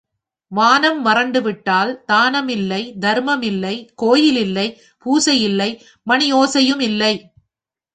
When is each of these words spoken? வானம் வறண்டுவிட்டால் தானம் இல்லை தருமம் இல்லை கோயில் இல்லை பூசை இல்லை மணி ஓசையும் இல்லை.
வானம் 0.51 1.01
வறண்டுவிட்டால் 1.05 1.91
தானம் 2.05 2.47
இல்லை 2.47 2.81
தருமம் 2.99 3.45
இல்லை 3.51 3.75
கோயில் 3.95 4.41
இல்லை 4.45 4.67
பூசை 5.05 5.37
இல்லை 5.41 5.71
மணி 6.07 6.27
ஓசையும் 6.33 6.83
இல்லை. 6.89 7.13